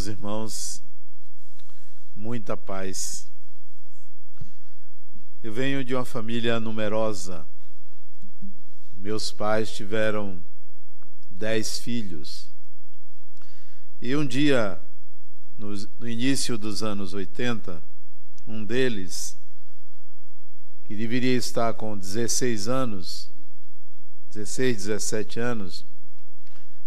[0.00, 0.82] Meus irmãos,
[2.16, 3.28] muita paz.
[5.44, 7.46] Eu venho de uma família numerosa.
[8.96, 10.38] Meus pais tiveram
[11.30, 12.46] dez filhos.
[14.00, 14.80] E um dia,
[15.58, 17.82] no, início dos anos 80,
[18.48, 19.36] um deles,
[20.86, 23.28] que deveria estar com 16 anos,
[24.32, 25.84] 16, 17 anos,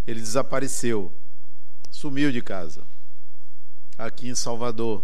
[0.08, 1.14] ele desapareceu,
[1.92, 2.82] sumiu de casa,
[3.98, 5.04] aqui em Salvador.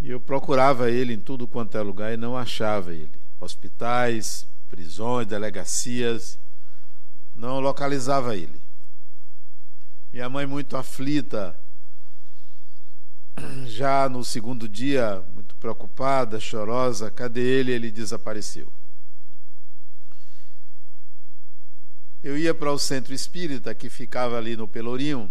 [0.00, 3.10] E eu procurava ele em tudo quanto é lugar e não achava ele.
[3.40, 6.38] Hospitais, prisões, delegacias,
[7.34, 8.60] não localizava ele.
[10.12, 11.56] Minha mãe, muito aflita,
[13.66, 17.72] já no segundo dia, muito preocupada, chorosa, cadê ele?
[17.72, 18.72] Ele desapareceu.
[22.22, 25.30] Eu ia para o centro espírita que ficava ali no Pelourinho,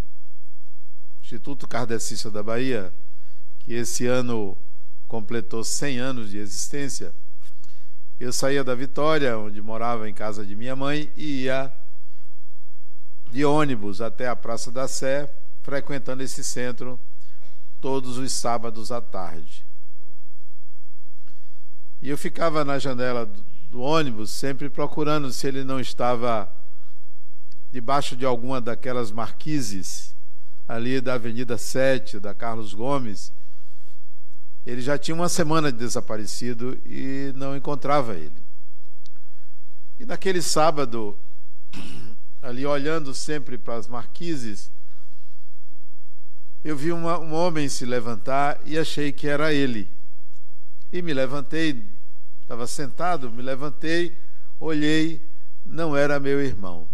[1.33, 2.93] Instituto Kardecista da Bahia,
[3.61, 4.55] que esse ano
[5.07, 7.11] completou 100 anos de existência.
[8.19, 11.73] Eu saía da Vitória, onde morava em casa de minha mãe, e ia
[13.31, 15.27] de ônibus até a Praça da Sé,
[15.63, 16.99] frequentando esse centro
[17.81, 19.65] todos os sábados à tarde.
[21.99, 23.27] E eu ficava na janela
[23.71, 26.47] do ônibus, sempre procurando se ele não estava
[27.71, 30.13] debaixo de alguma daquelas marquises
[30.67, 33.31] ali da Avenida 7, da Carlos Gomes.
[34.65, 38.31] Ele já tinha uma semana de desaparecido e não encontrava ele.
[39.99, 41.17] E naquele sábado,
[42.41, 44.71] ali olhando sempre para as marquises,
[46.63, 49.89] eu vi uma, um homem se levantar e achei que era ele.
[50.91, 51.83] E me levantei,
[52.41, 54.17] estava sentado, me levantei,
[54.59, 55.21] olhei,
[55.65, 56.87] não era meu irmão.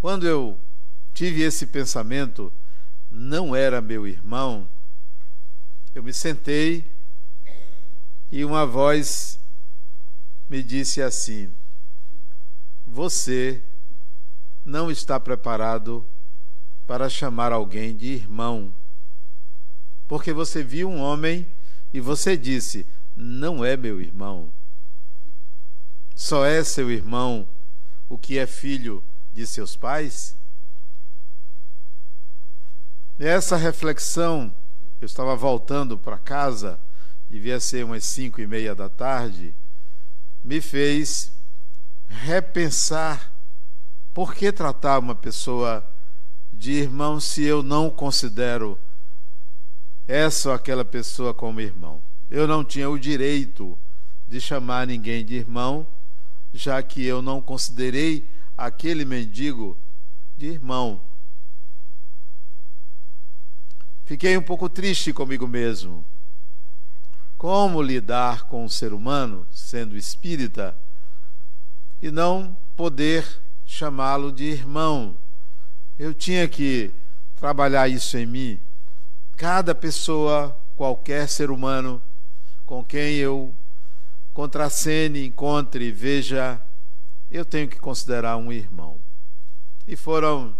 [0.00, 0.58] Quando eu
[1.14, 2.52] tive esse pensamento,
[3.10, 4.68] não era meu irmão,
[5.94, 6.84] eu me sentei
[8.30, 9.40] e uma voz
[10.48, 11.50] me disse assim:
[12.86, 13.62] Você
[14.64, 16.04] não está preparado
[16.86, 18.72] para chamar alguém de irmão,
[20.06, 21.46] porque você viu um homem
[21.94, 22.86] e você disse:
[23.16, 24.50] Não é meu irmão.
[26.14, 27.48] Só é seu irmão
[28.08, 29.02] o que é filho
[29.36, 30.34] de seus pais?
[33.18, 34.52] Nessa reflexão,
[34.98, 36.80] eu estava voltando para casa,
[37.28, 39.54] devia ser umas cinco e meia da tarde,
[40.42, 41.30] me fez
[42.08, 43.30] repensar
[44.14, 45.86] por que tratar uma pessoa
[46.50, 48.78] de irmão se eu não considero
[50.08, 52.00] essa ou aquela pessoa como irmão.
[52.30, 53.76] Eu não tinha o direito
[54.28, 55.86] de chamar ninguém de irmão,
[56.54, 58.26] já que eu não considerei
[58.56, 59.76] aquele mendigo
[60.36, 61.00] de irmão.
[64.04, 66.04] Fiquei um pouco triste comigo mesmo.
[67.36, 70.76] Como lidar com um ser humano, sendo espírita,
[72.00, 73.26] e não poder
[73.66, 75.16] chamá-lo de irmão?
[75.98, 76.92] Eu tinha que
[77.34, 78.60] trabalhar isso em mim.
[79.36, 82.00] Cada pessoa, qualquer ser humano
[82.64, 83.54] com quem eu
[84.32, 86.60] contracene, encontre, veja
[87.30, 88.98] eu tenho que considerar um irmão.
[89.86, 90.56] E foram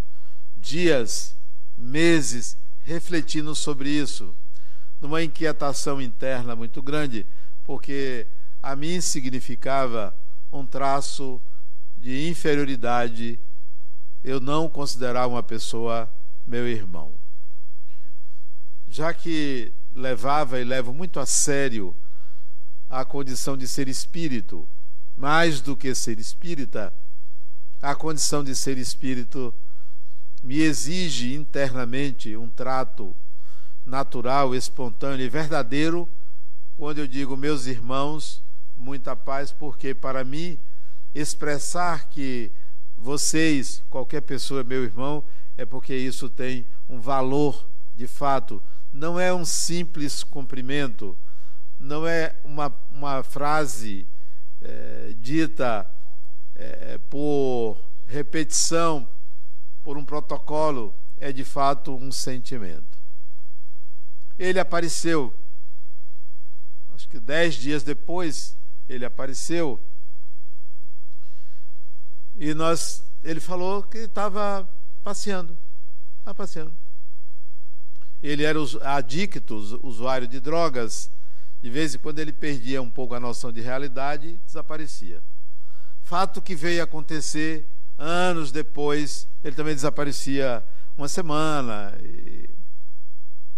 [0.56, 1.36] dias,
[1.76, 4.34] meses refletindo sobre isso,
[5.00, 7.26] numa inquietação interna muito grande,
[7.64, 8.26] porque
[8.62, 10.14] a mim significava
[10.52, 11.40] um traço
[11.98, 13.38] de inferioridade
[14.22, 16.10] eu não considerar uma pessoa
[16.46, 17.12] meu irmão.
[18.88, 21.94] Já que levava e levo muito a sério
[22.88, 24.68] a condição de ser espírito,
[25.16, 26.92] mais do que ser espírita,
[27.80, 29.54] a condição de ser espírito
[30.42, 33.14] me exige internamente um trato
[33.84, 36.08] natural, espontâneo e verdadeiro,
[36.76, 38.42] quando eu digo meus irmãos,
[38.76, 40.58] muita paz, porque para mim
[41.14, 42.50] expressar que
[42.98, 45.24] vocês, qualquer pessoa é meu irmão,
[45.56, 48.62] é porque isso tem um valor de fato.
[48.92, 51.16] Não é um simples cumprimento,
[51.80, 54.06] não é uma, uma frase
[54.66, 55.88] é, dita
[56.56, 57.76] é, por
[58.08, 59.08] repetição,
[59.84, 62.96] por um protocolo, é de fato um sentimento.
[64.38, 65.32] Ele apareceu,
[66.94, 68.56] acho que dez dias depois,
[68.88, 69.80] ele apareceu,
[72.38, 74.68] e nós, ele falou que estava
[75.02, 75.56] passeando,
[76.18, 76.72] estava passeando.
[78.22, 81.10] Ele era adicto, usuário de drogas,
[81.62, 85.20] de vez em quando ele perdia um pouco a noção de realidade e desaparecia.
[86.02, 87.66] Fato que veio acontecer
[87.98, 90.62] Anos depois, ele também desaparecia
[90.98, 91.98] uma semana.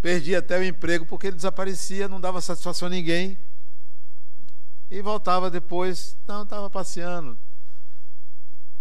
[0.00, 3.36] perdia até o emprego porque ele desaparecia, não dava satisfação a ninguém.
[4.90, 7.36] E voltava depois, não, estava passeando.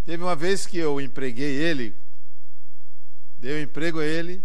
[0.06, 1.94] Teve uma vez que eu empreguei ele,
[3.40, 4.42] dei um emprego a ele,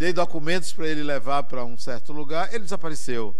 [0.00, 3.36] dei documentos para ele levar para um certo lugar, ele desapareceu.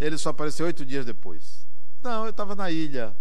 [0.00, 1.66] Ele só apareceu oito dias depois.
[2.02, 3.14] Não, eu estava na ilha,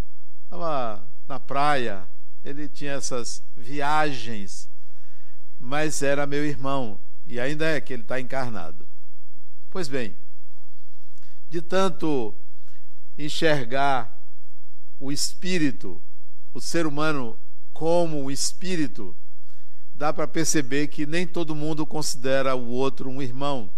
[0.45, 2.07] estava na praia.
[2.45, 4.69] Ele tinha essas viagens,
[5.59, 6.97] mas era meu irmão
[7.27, 8.87] e ainda é que ele está encarnado.
[9.69, 10.15] Pois bem,
[11.49, 12.33] de tanto
[13.17, 14.17] enxergar
[14.97, 16.01] o espírito,
[16.53, 17.35] o ser humano
[17.73, 19.13] como um espírito,
[19.95, 23.69] dá para perceber que nem todo mundo considera o outro um irmão,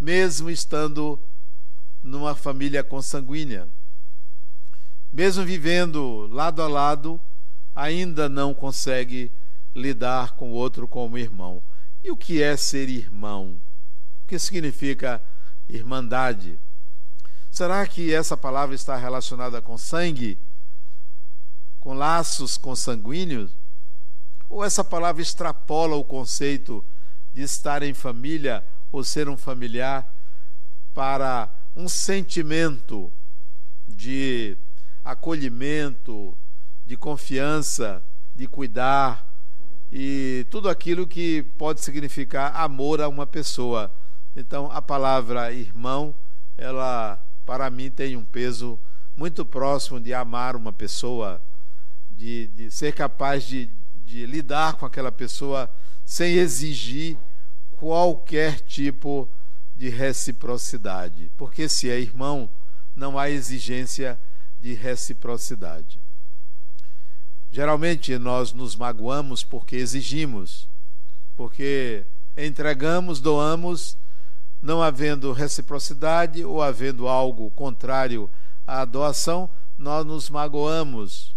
[0.00, 1.18] mesmo estando
[2.02, 3.68] numa família consanguínea.
[5.12, 7.20] Mesmo vivendo lado a lado,
[7.76, 9.30] ainda não consegue
[9.74, 11.62] lidar com o outro como irmão.
[12.02, 13.56] E o que é ser irmão?
[14.24, 15.22] O que significa
[15.68, 16.58] irmandade?
[17.50, 20.38] Será que essa palavra está relacionada com sangue?
[21.78, 23.50] Com laços consanguíneos?
[24.52, 26.84] Ou essa palavra extrapola o conceito
[27.32, 28.62] de estar em família
[28.92, 30.14] ou ser um familiar
[30.92, 33.10] para um sentimento
[33.88, 34.54] de
[35.02, 36.36] acolhimento,
[36.86, 38.02] de confiança,
[38.36, 39.26] de cuidar
[39.90, 43.90] e tudo aquilo que pode significar amor a uma pessoa.
[44.36, 46.14] Então, a palavra irmão,
[46.58, 48.78] ela para mim tem um peso
[49.16, 51.40] muito próximo de amar uma pessoa,
[52.10, 53.70] de, de ser capaz de,
[54.12, 55.70] de lidar com aquela pessoa
[56.04, 57.16] sem exigir
[57.78, 59.26] qualquer tipo
[59.74, 61.32] de reciprocidade.
[61.34, 62.46] Porque se é irmão,
[62.94, 64.20] não há exigência
[64.60, 65.98] de reciprocidade.
[67.50, 70.68] Geralmente nós nos magoamos porque exigimos,
[71.34, 72.04] porque
[72.36, 73.96] entregamos, doamos
[74.60, 78.28] não havendo reciprocidade ou havendo algo contrário
[78.66, 79.48] à doação,
[79.78, 81.34] nós nos magoamos,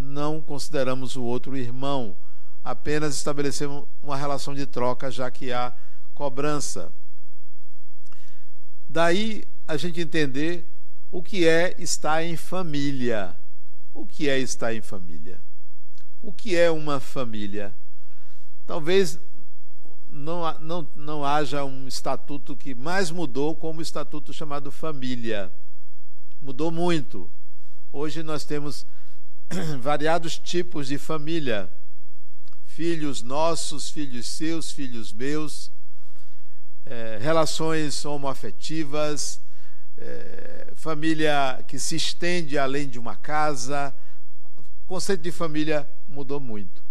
[0.00, 2.16] não consideramos o outro irmão,
[2.64, 5.72] apenas estabelecemos uma relação de troca, já que há
[6.14, 6.90] cobrança.
[8.88, 10.66] Daí a gente entender
[11.12, 13.36] o que é estar em família.
[13.92, 15.40] O que é estar em família?
[16.22, 17.74] O que é uma família?
[18.66, 19.18] Talvez
[20.10, 25.52] não, não, não haja um estatuto que mais mudou como o estatuto chamado família.
[26.40, 27.30] Mudou muito.
[27.92, 28.86] Hoje nós temos
[29.80, 31.68] variados tipos de família.
[32.66, 35.70] Filhos nossos, filhos seus, filhos meus,
[36.86, 39.40] é, relações homoafetivas,
[39.98, 43.92] é, família que se estende além de uma casa.
[44.84, 46.82] O conceito de família mudou muito.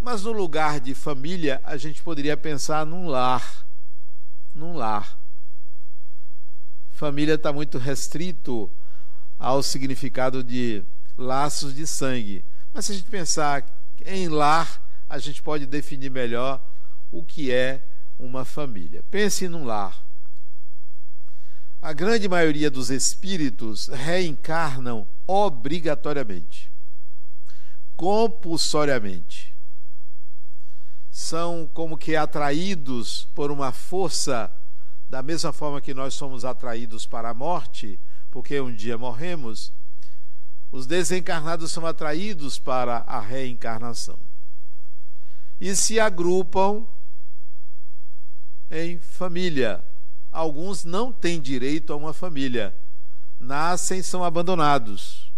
[0.00, 3.66] Mas no lugar de família, a gente poderia pensar num lar.
[4.54, 5.18] Num lar.
[6.92, 8.70] Família está muito restrito
[9.36, 10.84] ao significado de
[11.18, 12.44] laços de sangue.
[12.72, 13.64] Mas se a gente pensar
[14.06, 16.64] em lar, a gente pode definir melhor
[17.12, 17.82] o que é
[18.18, 19.04] uma família.
[19.10, 20.02] Pense num lar.
[21.82, 26.70] A grande maioria dos espíritos reencarnam obrigatoriamente,
[27.96, 29.48] compulsoriamente
[31.18, 34.52] são como que atraídos por uma força,
[35.10, 37.98] da mesma forma que nós somos atraídos para a morte,
[38.30, 39.72] porque um dia morremos,
[40.70, 44.18] os desencarnados são atraídos para a reencarnação.
[45.60, 46.86] E se agrupam
[48.70, 49.82] em família.
[50.30, 52.74] Alguns não têm direito a uma família.
[53.40, 55.32] Nascem, são abandonados.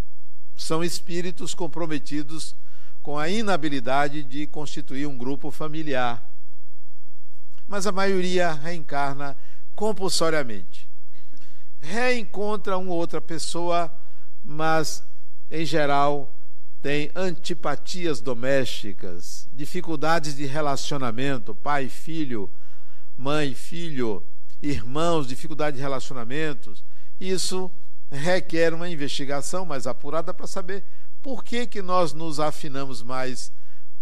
[0.56, 2.54] São espíritos comprometidos
[3.02, 6.22] com a inabilidade de constituir um grupo familiar.
[7.68, 9.36] Mas a maioria reencarna
[9.74, 10.88] compulsoriamente.
[11.80, 13.90] Reencontra uma outra pessoa,
[14.44, 15.02] mas
[15.50, 16.32] em geral
[16.82, 22.50] tem antipatias domésticas, dificuldades de relacionamento, pai, filho,
[23.16, 24.24] mãe, filho,
[24.62, 26.82] irmãos, dificuldade de relacionamentos.
[27.20, 27.70] Isso
[28.10, 30.84] requer uma investigação mais apurada para saber
[31.22, 33.52] por que, que nós nos afinamos mais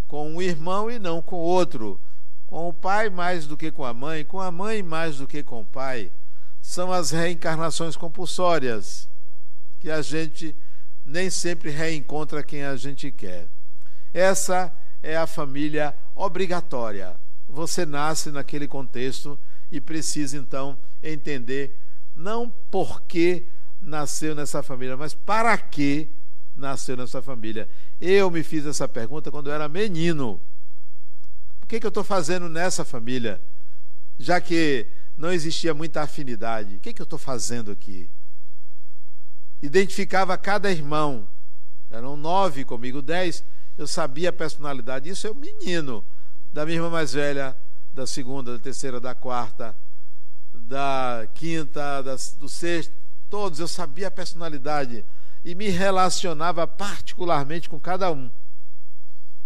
[0.07, 2.01] com um irmão e não com outro?
[2.47, 5.43] Com o pai mais do que com a mãe, com a mãe mais do que
[5.43, 6.13] com o pai.
[6.63, 9.09] São as reencarnações compulsórias,
[9.81, 10.55] que a gente
[11.09, 13.49] nem sempre reencontra quem a gente quer.
[14.13, 14.71] Essa
[15.03, 17.17] é a família obrigatória.
[17.49, 19.39] Você nasce naquele contexto
[19.73, 21.75] e precisa então entender
[22.15, 23.47] não por que
[23.81, 26.11] nasceu nessa família, mas para que
[26.55, 27.67] nasceu nessa família?
[27.99, 30.39] Eu me fiz essa pergunta quando eu era menino.
[31.63, 33.41] O que, que eu estou fazendo nessa família?
[34.19, 34.87] Já que
[35.17, 36.77] não existia muita afinidade.
[36.77, 38.11] O que, que eu estou fazendo aqui?
[39.63, 41.29] Identificava cada irmão.
[41.91, 43.45] Eram nove comigo, dez.
[43.77, 45.09] Eu sabia a personalidade.
[45.09, 46.05] Isso é o menino
[46.53, 47.57] da minha irmã mais velha,
[47.93, 49.75] da segunda, da terceira, da quarta,
[50.53, 52.93] da quinta, da, do sexto.
[53.31, 55.05] Todos eu sabia a personalidade
[55.45, 58.31] e me relacionava particularmente com cada um,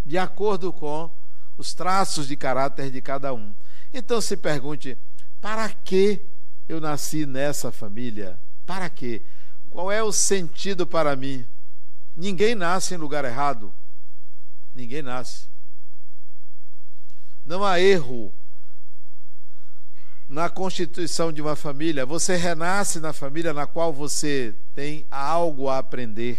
[0.04, 1.10] de acordo com
[1.58, 3.52] os traços de caráter de cada um.
[3.92, 4.96] Então se pergunte:
[5.40, 6.20] para que
[6.68, 8.38] eu nasci nessa família?
[8.64, 9.22] Para quê?
[9.72, 11.46] Qual é o sentido para mim?
[12.16, 13.72] Ninguém nasce em lugar errado.
[14.74, 15.46] Ninguém nasce.
[17.44, 18.32] Não há erro
[20.28, 22.06] na constituição de uma família.
[22.06, 26.38] Você renasce na família na qual você tem algo a aprender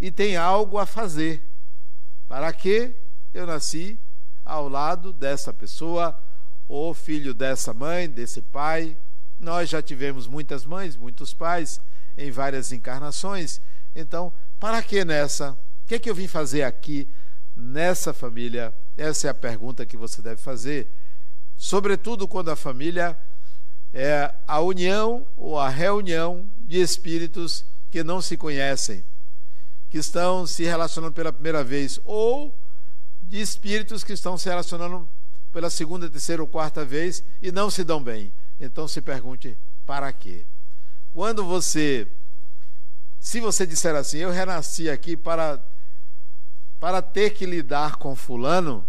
[0.00, 1.40] e tem algo a fazer.
[2.26, 2.94] Para que
[3.32, 3.98] eu nasci
[4.44, 6.18] ao lado dessa pessoa?
[6.68, 8.96] ou filho dessa mãe, desse pai.
[9.38, 11.78] Nós já tivemos muitas mães, muitos pais
[12.16, 13.60] em várias encarnações.
[13.94, 15.52] Então, para que nessa?
[15.52, 17.08] O que é que eu vim fazer aqui
[17.56, 18.72] nessa família?
[18.96, 20.88] Essa é a pergunta que você deve fazer.
[21.56, 23.16] Sobretudo quando a família
[23.92, 29.04] é a união ou a reunião de espíritos que não se conhecem,
[29.90, 32.56] que estão se relacionando pela primeira vez, ou
[33.22, 35.08] de espíritos que estão se relacionando
[35.52, 38.32] pela segunda, terceira ou quarta vez e não se dão bem.
[38.58, 40.44] Então se pergunte: para quê?
[41.14, 42.08] Quando você,
[43.20, 45.60] se você disser assim, eu renasci aqui para,
[46.80, 48.86] para ter que lidar com Fulano,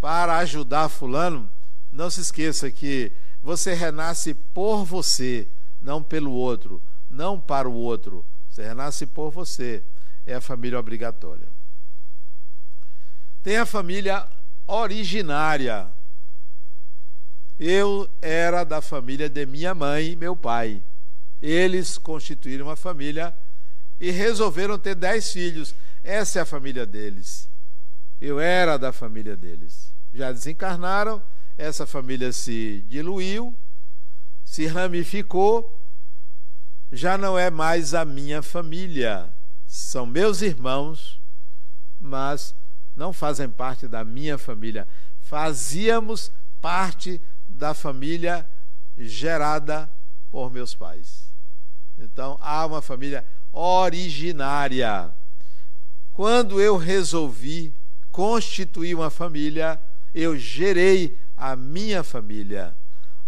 [0.00, 1.50] para ajudar Fulano,
[1.90, 3.10] não se esqueça que
[3.42, 5.48] você renasce por você,
[5.80, 8.24] não pelo outro, não para o outro.
[8.50, 9.82] Você renasce por você.
[10.26, 11.46] É a família obrigatória.
[13.42, 14.26] Tem a família
[14.66, 15.86] originária.
[17.58, 20.82] Eu era da família de minha mãe e meu pai.
[21.40, 23.34] Eles constituíram uma família
[24.00, 25.74] e resolveram ter dez filhos.
[26.04, 27.48] Essa é a família deles.
[28.20, 29.92] Eu era da família deles.
[30.14, 31.22] Já desencarnaram,
[31.56, 33.54] essa família se diluiu,
[34.44, 35.80] se ramificou,
[36.92, 39.28] já não é mais a minha família.
[39.66, 41.20] São meus irmãos,
[42.00, 42.54] mas
[42.94, 44.86] não fazem parte da minha família.
[45.20, 47.20] Fazíamos parte
[47.56, 48.46] da família
[48.96, 49.90] gerada
[50.30, 51.26] por meus pais.
[51.98, 55.10] Então, há uma família originária.
[56.12, 57.72] Quando eu resolvi
[58.10, 59.80] constituir uma família,
[60.14, 62.74] eu gerei a minha família.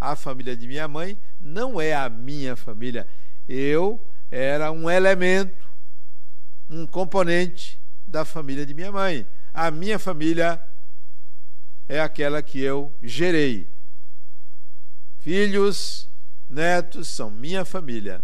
[0.00, 3.06] A família de minha mãe não é a minha família.
[3.48, 5.66] Eu era um elemento,
[6.70, 9.26] um componente da família de minha mãe
[9.58, 10.60] a minha família
[11.88, 13.66] é aquela que eu gerei.
[15.20, 16.08] Filhos,
[16.48, 18.22] netos são minha família.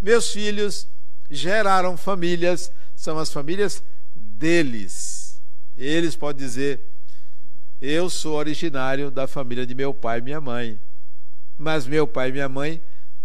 [0.00, 0.88] Meus filhos
[1.30, 3.82] geraram famílias, são as famílias
[4.14, 5.40] deles.
[5.76, 6.80] Eles podem dizer:
[7.80, 10.80] Eu sou originário da família de meu pai e minha mãe.
[11.58, 12.82] Mas meu pai e minha mãe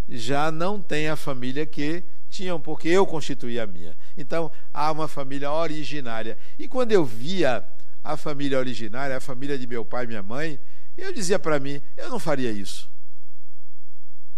[0.09, 3.95] já não têm a família que tinham, porque eu constituí a minha.
[4.17, 6.37] Então, há uma família originária.
[6.57, 7.63] E quando eu via
[8.03, 10.59] a família originária, a família de meu pai e minha mãe,
[10.97, 12.90] eu dizia para mim: eu não faria isso.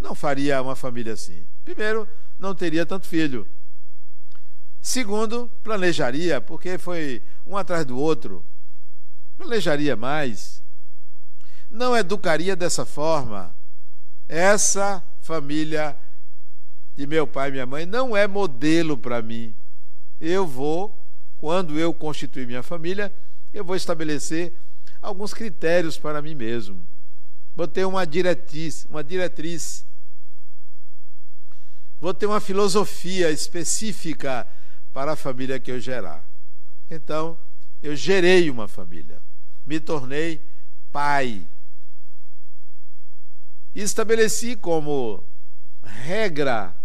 [0.03, 1.45] Não faria uma família assim.
[1.63, 2.05] Primeiro,
[2.37, 3.47] não teria tanto filho.
[4.81, 8.43] Segundo, planejaria, porque foi um atrás do outro.
[9.37, 10.61] Planejaria mais.
[11.71, 13.55] Não educaria dessa forma.
[14.27, 15.95] Essa família
[16.97, 19.55] de meu pai e minha mãe não é modelo para mim.
[20.19, 20.93] Eu vou,
[21.37, 23.09] quando eu constituir minha família,
[23.53, 24.51] eu vou estabelecer
[25.01, 26.85] alguns critérios para mim mesmo.
[27.55, 29.85] Vou ter uma diretriz, uma diretriz.
[32.03, 34.45] Vou ter uma filosofia específica
[34.91, 36.21] para a família que eu gerar.
[36.91, 37.37] Então,
[37.81, 39.21] eu gerei uma família.
[39.65, 40.41] Me tornei
[40.91, 41.47] pai.
[43.73, 45.23] Estabeleci como
[45.81, 46.75] regra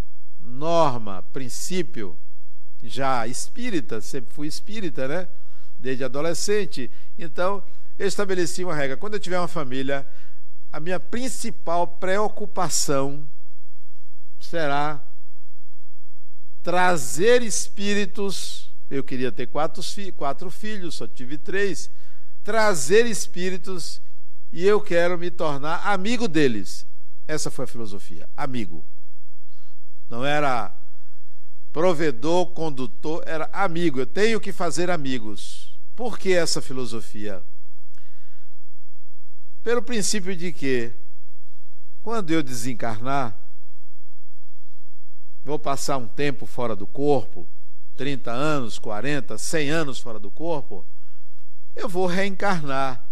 [0.41, 2.17] norma, princípio,
[2.81, 5.29] já espírita, sempre fui espírita, né?
[5.81, 6.89] Desde adolescente.
[7.19, 7.61] Então,
[7.99, 8.97] eu estabeleci uma regra.
[8.97, 10.07] Quando eu tiver uma família,
[10.73, 13.27] a minha principal preocupação
[14.41, 15.08] será
[16.69, 18.71] trazer espíritos.
[18.91, 19.83] Eu queria ter quatro,
[20.15, 21.91] quatro filhos, só tive três.
[22.45, 24.03] Trazer espíritos
[24.53, 26.85] e eu quero me tornar amigo deles.
[27.27, 28.85] Essa foi a filosofia, amigo.
[30.11, 30.71] Não era
[31.73, 34.01] provedor, condutor, era amigo.
[34.01, 35.75] Eu tenho que fazer amigos.
[35.97, 37.43] Por que essa filosofia?
[39.65, 40.93] Pelo princípio de que,
[42.03, 43.35] quando eu desencarnar,
[45.49, 47.47] vou passar um tempo fora do corpo,
[47.97, 50.85] 30 anos, 40, 100 anos fora do corpo,
[51.75, 53.03] eu vou reencarnar.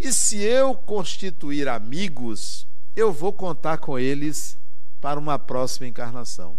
[0.00, 4.56] E se eu constituir amigos, eu vou contar com eles
[5.02, 6.56] para uma próxima encarnação.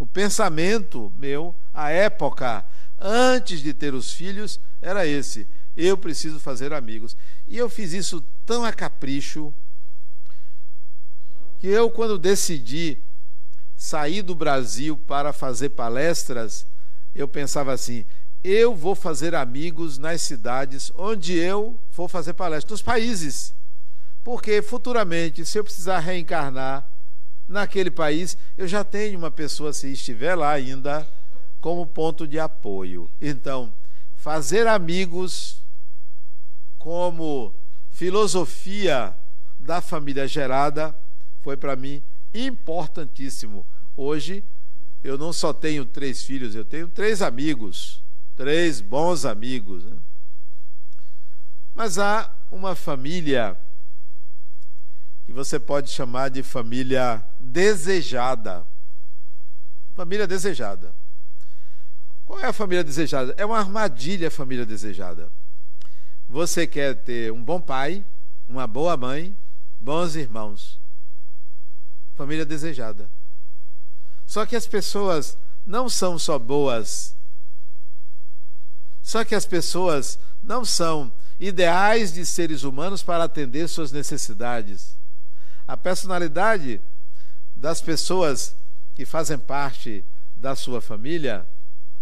[0.00, 2.64] O pensamento meu, a época
[2.98, 7.16] antes de ter os filhos, era esse: eu preciso fazer amigos.
[7.46, 9.54] E eu fiz isso tão a capricho
[11.60, 12.98] que eu, quando decidi
[13.78, 16.66] sair do Brasil para fazer palestras,
[17.14, 18.04] eu pensava assim:
[18.42, 23.54] eu vou fazer amigos nas cidades onde eu vou fazer palestras, nos países.
[24.24, 26.84] Porque futuramente, se eu precisar reencarnar
[27.46, 31.08] naquele país, eu já tenho uma pessoa, se estiver lá ainda,
[31.60, 33.08] como ponto de apoio.
[33.22, 33.72] Então,
[34.16, 35.62] fazer amigos
[36.78, 37.54] como
[37.90, 39.14] filosofia
[39.58, 40.94] da família gerada
[41.42, 42.02] foi para mim
[42.46, 43.64] importantíssimo.
[43.96, 44.44] Hoje,
[45.02, 48.02] eu não só tenho três filhos, eu tenho três amigos,
[48.36, 49.84] três bons amigos.
[49.84, 49.96] Né?
[51.74, 53.56] Mas há uma família
[55.26, 58.64] que você pode chamar de família desejada.
[59.94, 60.92] Família desejada.
[62.24, 63.34] Qual é a família desejada?
[63.36, 65.30] É uma armadilha a família desejada.
[66.28, 68.04] Você quer ter um bom pai,
[68.48, 69.34] uma boa mãe,
[69.80, 70.77] bons irmãos.
[72.18, 73.08] Família desejada.
[74.26, 77.14] Só que as pessoas não são só boas.
[79.00, 84.96] Só que as pessoas não são ideais de seres humanos para atender suas necessidades.
[85.66, 86.80] A personalidade
[87.54, 88.56] das pessoas
[88.96, 90.04] que fazem parte
[90.36, 91.46] da sua família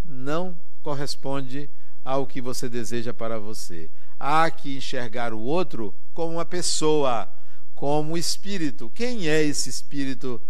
[0.02, 1.68] não corresponde
[2.02, 3.90] ao que você deseja para você.
[4.18, 7.28] Há que enxergar o outro como uma pessoa,
[7.76, 8.90] como espírito.
[8.94, 10.40] Quem é esse espírito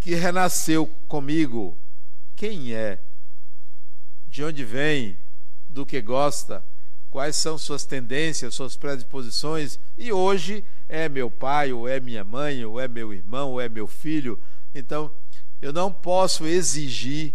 [0.00, 1.76] que renasceu comigo?
[2.36, 2.98] Quem é?
[4.30, 5.18] De onde vem?
[5.68, 6.64] Do que gosta?
[7.10, 9.80] Quais são suas tendências, suas predisposições?
[9.98, 13.68] E hoje é meu pai, ou é minha mãe, ou é meu irmão, ou é
[13.68, 14.40] meu filho.
[14.72, 15.10] Então,
[15.60, 17.34] eu não posso exigir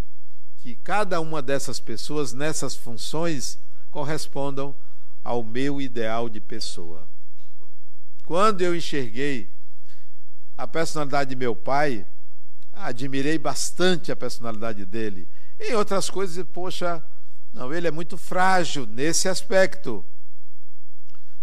[0.60, 3.60] que cada uma dessas pessoas, nessas funções,
[3.92, 4.74] correspondam
[5.24, 7.06] ao meu ideal de pessoa.
[8.26, 9.50] Quando eu enxerguei
[10.58, 12.06] a personalidade de meu pai,
[12.74, 15.28] admirei bastante a personalidade dele.
[15.60, 17.04] Em outras coisas, poxa,
[17.54, 20.04] não, ele é muito frágil nesse aspecto.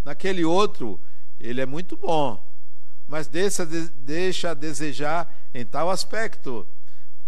[0.05, 1.01] Naquele outro,
[1.41, 2.45] ele é muito bom,
[3.07, 6.67] mas deixa, deixa a desejar em tal aspecto,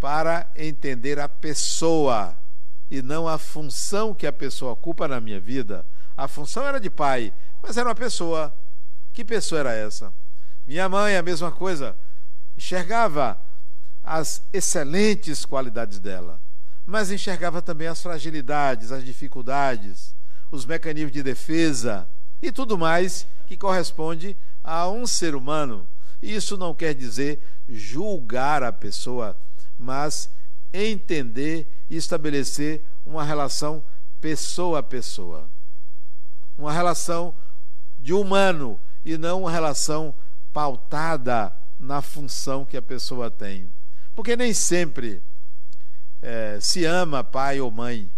[0.00, 2.36] para entender a pessoa
[2.90, 5.86] e não a função que a pessoa ocupa na minha vida.
[6.14, 8.54] A função era de pai, mas era uma pessoa.
[9.14, 10.12] Que pessoa era essa?
[10.66, 11.96] Minha mãe, a mesma coisa,
[12.58, 13.40] enxergava
[14.02, 16.40] as excelentes qualidades dela,
[16.84, 20.12] mas enxergava também as fragilidades, as dificuldades,
[20.50, 22.08] os mecanismos de defesa
[22.42, 25.86] e tudo mais que corresponde a um ser humano.
[26.20, 29.36] Isso não quer dizer julgar a pessoa,
[29.78, 30.28] mas
[30.72, 33.80] entender e estabelecer uma relação
[34.20, 35.48] pessoa a pessoa.
[36.58, 37.32] Uma relação
[38.00, 40.14] de humano e não uma relação
[40.52, 43.68] pautada na função que a pessoa tem.
[44.14, 45.22] Porque nem sempre
[46.22, 48.08] é, se ama pai ou mãe,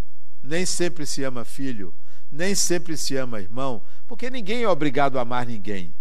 [0.42, 1.92] nem sempre se ama filho,
[2.30, 5.92] nem sempre se ama irmão, porque ninguém é obrigado a amar ninguém.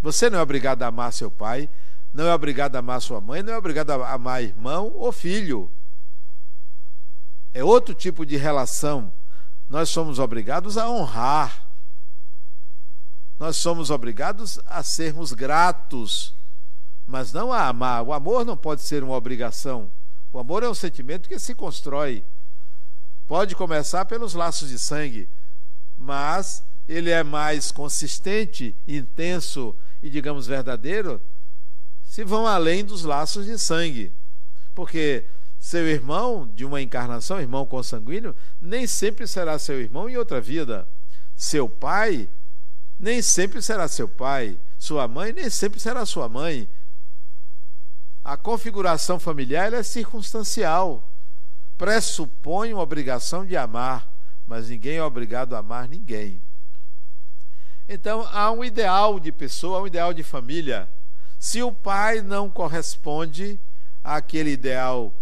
[0.00, 1.68] Você não é obrigado a amar seu pai,
[2.12, 5.70] não é obrigado a amar sua mãe, não é obrigado a amar irmão ou filho.
[7.54, 9.12] É outro tipo de relação.
[9.68, 11.66] Nós somos obrigados a honrar.
[13.42, 16.32] Nós somos obrigados a sermos gratos,
[17.04, 18.04] mas não a amar.
[18.04, 19.90] O amor não pode ser uma obrigação.
[20.32, 22.22] O amor é um sentimento que se constrói.
[23.26, 25.28] Pode começar pelos laços de sangue,
[25.98, 31.20] mas ele é mais consistente, intenso e, digamos, verdadeiro
[32.04, 34.12] se vão além dos laços de sangue.
[34.72, 35.24] Porque
[35.58, 40.86] seu irmão de uma encarnação, irmão consanguíneo, nem sempre será seu irmão em outra vida.
[41.34, 42.28] Seu pai
[43.02, 44.56] nem sempre será seu pai.
[44.78, 46.68] Sua mãe nem sempre será sua mãe.
[48.24, 51.10] A configuração familiar é circunstancial.
[51.76, 54.08] Pressupõe uma obrigação de amar,
[54.46, 56.40] mas ninguém é obrigado a amar ninguém.
[57.88, 60.88] Então há um ideal de pessoa, há um ideal de família.
[61.40, 63.58] Se o pai não corresponde
[64.04, 65.12] aquele ideal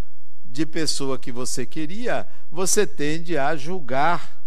[0.44, 4.38] de pessoa que você queria, você tende a julgar.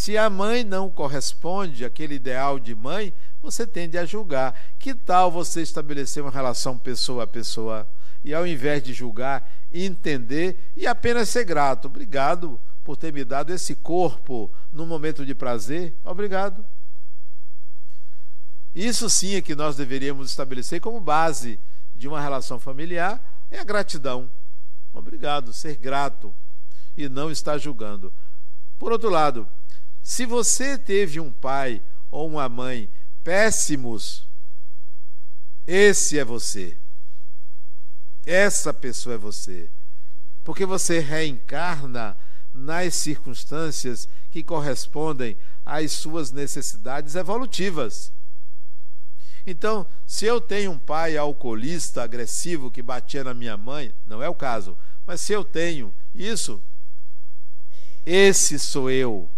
[0.00, 4.58] Se a mãe não corresponde àquele ideal de mãe, você tende a julgar.
[4.78, 7.86] Que tal você estabelecer uma relação pessoa a pessoa
[8.24, 11.84] e, ao invés de julgar, entender e apenas ser grato?
[11.84, 15.94] Obrigado por ter me dado esse corpo num momento de prazer.
[16.02, 16.64] Obrigado.
[18.74, 21.60] Isso sim é que nós deveríamos estabelecer como base
[21.94, 24.30] de uma relação familiar é a gratidão.
[24.94, 26.32] Obrigado, ser grato
[26.96, 28.10] e não estar julgando.
[28.78, 29.46] Por outro lado,
[30.10, 32.90] se você teve um pai ou uma mãe
[33.22, 34.26] péssimos,
[35.64, 36.76] esse é você.
[38.26, 39.70] Essa pessoa é você.
[40.42, 42.16] Porque você reencarna
[42.52, 48.12] nas circunstâncias que correspondem às suas necessidades evolutivas.
[49.46, 54.28] Então, se eu tenho um pai alcoolista, agressivo, que batia na minha mãe, não é
[54.28, 56.60] o caso, mas se eu tenho isso,
[58.04, 59.30] esse sou eu.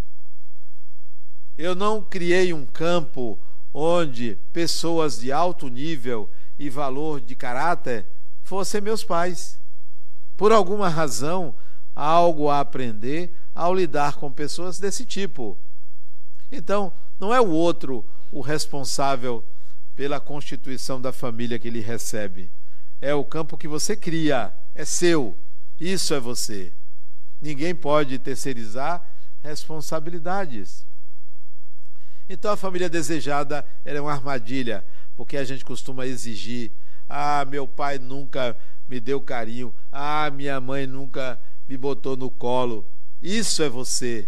[1.57, 3.38] Eu não criei um campo
[3.75, 8.07] onde pessoas de alto nível e valor de caráter
[8.43, 9.59] fossem meus pais.
[10.37, 11.55] Por alguma razão,
[11.95, 15.59] algo a aprender ao lidar com pessoas desse tipo.
[16.51, 19.45] Então, não é o outro o responsável
[19.95, 22.51] pela constituição da família que ele recebe.
[23.01, 25.37] É o campo que você cria, é seu.
[25.79, 26.73] Isso é você.
[27.41, 29.05] Ninguém pode terceirizar
[29.43, 30.87] responsabilidades.
[32.33, 34.83] Então a família desejada é uma armadilha,
[35.14, 36.73] porque a gente costuma exigir:
[37.07, 38.57] ah, meu pai nunca
[38.88, 42.87] me deu carinho, ah, minha mãe nunca me botou no colo.
[43.23, 44.27] Isso é você.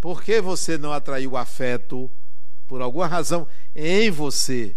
[0.00, 2.10] Por que você não atraiu afeto?
[2.66, 4.74] Por alguma razão em você.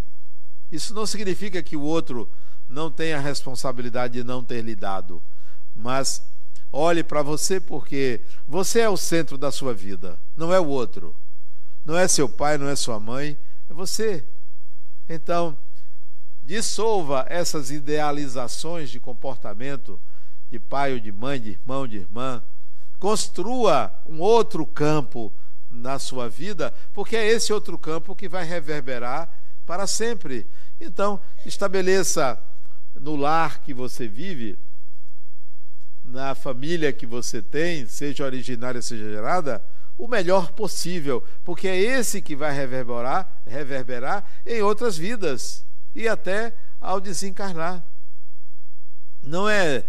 [0.71, 2.29] Isso não significa que o outro
[2.69, 5.23] não tenha a responsabilidade de não ter lhe dado.
[5.75, 6.21] Mas
[6.71, 11.15] olhe para você porque você é o centro da sua vida, não é o outro.
[11.85, 13.37] Não é seu pai, não é sua mãe,
[13.69, 14.23] é você.
[15.07, 15.57] Então,
[16.43, 19.99] dissolva essas idealizações de comportamento
[20.49, 22.43] de pai ou de mãe, de irmão, de irmã.
[22.99, 25.31] Construa um outro campo
[25.69, 29.29] na sua vida, porque é esse outro campo que vai reverberar
[29.65, 30.47] para sempre.
[30.81, 32.39] Então, estabeleça
[32.99, 34.57] no lar que você vive,
[36.03, 39.63] na família que você tem, seja originária, seja gerada,
[39.99, 46.55] o melhor possível, porque é esse que vai reverberar, reverberar em outras vidas e até
[46.79, 47.83] ao desencarnar.
[49.21, 49.83] Não é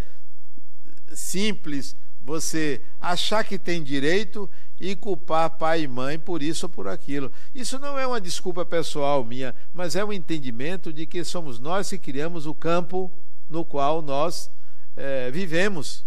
[1.13, 6.89] simples você achar que tem direito e culpar pai e mãe por isso ou por
[6.89, 7.31] aquilo.
[7.55, 11.89] Isso não é uma desculpa pessoal minha, mas é um entendimento de que somos nós
[11.89, 13.09] que criamos o campo
[13.49, 14.51] no qual nós
[14.97, 16.03] é, vivemos.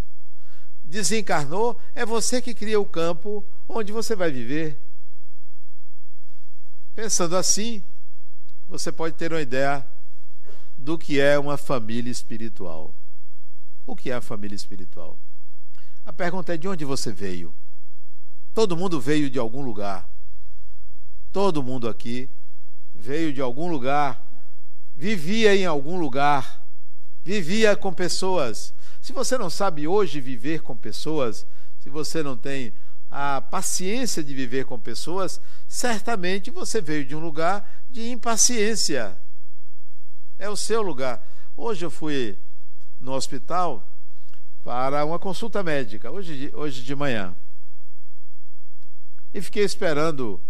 [0.84, 4.78] Desencarnou, é você que cria o campo onde você vai viver.
[6.94, 7.82] Pensando assim,
[8.68, 9.84] você pode ter uma ideia
[10.78, 12.94] do que é uma família espiritual.
[13.86, 15.18] O que é a família espiritual?
[16.06, 17.54] A pergunta é de onde você veio?
[18.54, 20.08] Todo mundo veio de algum lugar.
[21.32, 22.28] Todo mundo aqui
[22.94, 24.24] veio de algum lugar,
[24.96, 26.64] vivia em algum lugar,
[27.24, 28.72] vivia com pessoas.
[29.00, 31.44] Se você não sabe hoje viver com pessoas,
[31.80, 32.72] se você não tem
[33.16, 39.16] a paciência de viver com pessoas, certamente você veio de um lugar de impaciência.
[40.36, 41.24] É o seu lugar.
[41.56, 42.36] Hoje eu fui
[43.00, 43.86] no hospital
[44.64, 47.36] para uma consulta médica, hoje, hoje de manhã.
[49.32, 50.40] E fiquei esperando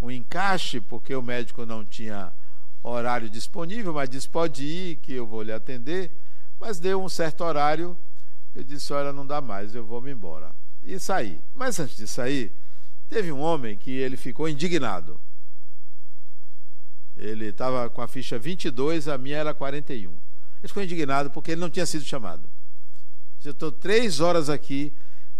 [0.00, 2.32] um encaixe, porque o médico não tinha
[2.82, 6.10] horário disponível, mas disse: pode ir, que eu vou lhe atender.
[6.58, 7.94] Mas deu um certo horário,
[8.54, 10.63] eu disse: olha, não dá mais, eu vou me embora.
[10.84, 11.40] E saí.
[11.54, 12.52] Mas antes de sair,
[13.08, 15.18] teve um homem que ele ficou indignado.
[17.16, 20.10] Ele estava com a ficha 22, a minha era 41.
[20.10, 22.42] Ele ficou indignado porque ele não tinha sido chamado.
[23.44, 24.92] Eu estou três horas aqui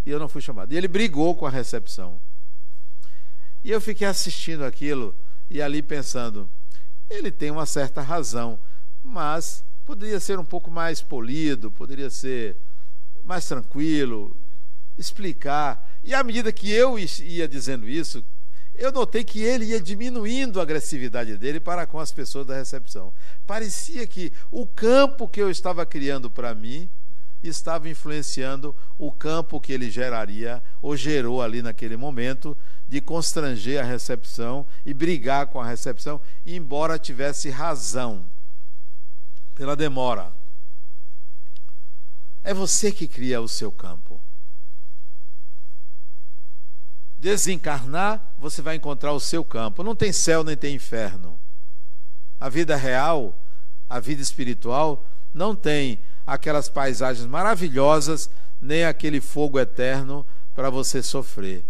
[0.04, 0.72] e eu não fui chamado.
[0.72, 2.20] E ele brigou com a recepção.
[3.64, 5.14] E eu fiquei assistindo aquilo
[5.50, 6.48] e ali pensando,
[7.08, 8.58] ele tem uma certa razão,
[9.02, 12.56] mas poderia ser um pouco mais polido, poderia ser
[13.24, 14.36] mais tranquilo,
[14.98, 15.90] explicar.
[16.02, 18.24] E à medida que eu ia dizendo isso,
[18.74, 23.12] eu notei que ele ia diminuindo a agressividade dele para com as pessoas da recepção.
[23.46, 26.88] Parecia que o campo que eu estava criando para mim
[27.42, 32.56] estava influenciando o campo que ele geraria ou gerou ali naquele momento
[32.88, 38.24] de constranger a recepção e brigar com a recepção, embora tivesse razão
[39.54, 40.32] pela demora.
[42.42, 44.20] É você que cria o seu campo.
[47.24, 49.82] Desencarnar, você vai encontrar o seu campo.
[49.82, 51.40] Não tem céu nem tem inferno.
[52.38, 53.34] A vida real,
[53.88, 58.28] a vida espiritual, não tem aquelas paisagens maravilhosas,
[58.60, 61.64] nem aquele fogo eterno para você sofrer.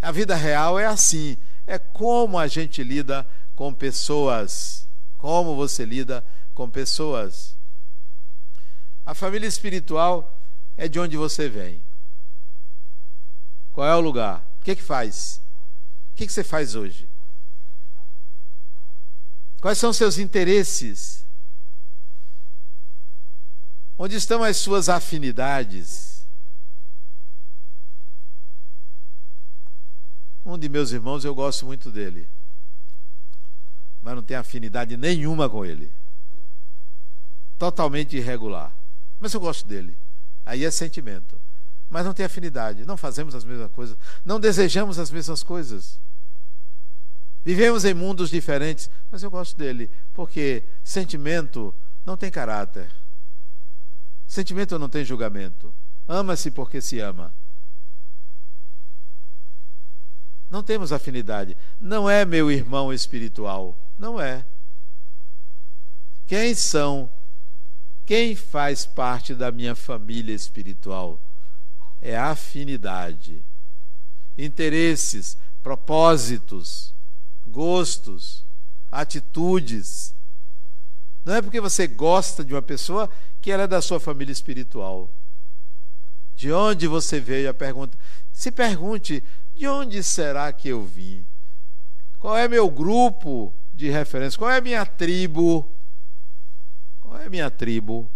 [0.00, 1.36] A vida real é assim,
[1.66, 4.86] é como a gente lida com pessoas,
[5.18, 7.56] como você lida com pessoas.
[9.04, 10.38] A família espiritual
[10.76, 11.82] é de onde você vem.
[13.72, 14.51] Qual é o lugar?
[14.62, 15.40] O que, que faz?
[16.12, 17.08] O que, que você faz hoje?
[19.60, 21.26] Quais são seus interesses?
[23.98, 26.24] Onde estão as suas afinidades?
[30.46, 32.28] Um de meus irmãos, eu gosto muito dele,
[34.00, 35.90] mas não tenho afinidade nenhuma com ele.
[37.58, 38.72] Totalmente irregular.
[39.18, 39.98] Mas eu gosto dele.
[40.46, 41.36] Aí é sentimento.
[41.92, 42.86] Mas não tem afinidade.
[42.86, 43.98] Não fazemos as mesmas coisas.
[44.24, 46.00] Não desejamos as mesmas coisas.
[47.44, 48.88] Vivemos em mundos diferentes.
[49.10, 49.90] Mas eu gosto dele.
[50.14, 51.74] Porque sentimento
[52.06, 52.90] não tem caráter.
[54.26, 55.70] Sentimento não tem julgamento.
[56.08, 57.30] Ama-se porque se ama.
[60.50, 61.54] Não temos afinidade.
[61.78, 63.76] Não é meu irmão espiritual.
[63.98, 64.46] Não é.
[66.26, 67.10] Quem são
[68.06, 71.20] quem faz parte da minha família espiritual?
[72.02, 73.42] É afinidade,
[74.36, 76.92] interesses, propósitos,
[77.46, 78.44] gostos,
[78.90, 80.12] atitudes.
[81.24, 83.08] Não é porque você gosta de uma pessoa
[83.40, 85.08] que ela é da sua família espiritual.
[86.36, 87.48] De onde você veio?
[87.48, 87.96] A pergunta.
[88.32, 89.22] Se pergunte:
[89.54, 91.24] de onde será que eu vim?
[92.18, 94.38] Qual é meu grupo de referência?
[94.38, 95.68] Qual é minha tribo?
[97.00, 98.10] Qual é minha tribo?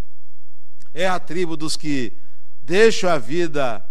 [0.93, 2.13] É a tribo dos que
[2.67, 3.83] deixo a vida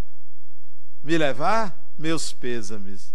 [1.01, 1.81] me levar?
[1.97, 3.13] Meus pêsames.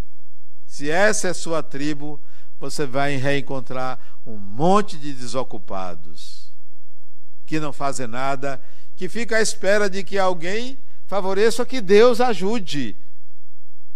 [0.66, 2.18] Se essa é sua tribo,
[2.58, 6.50] você vai reencontrar um monte de desocupados
[7.44, 8.62] que não fazem nada,
[8.96, 12.96] que fica à espera de que alguém favoreça que Deus ajude.